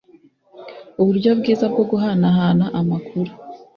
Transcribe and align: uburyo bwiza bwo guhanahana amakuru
uburyo 1.01 1.29
bwiza 1.39 1.65
bwo 1.71 1.83
guhanahana 1.91 2.65
amakuru 2.79 3.31